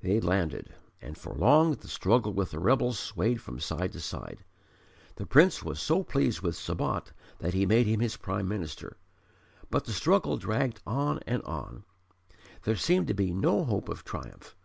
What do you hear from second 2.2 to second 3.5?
with the rebels swayed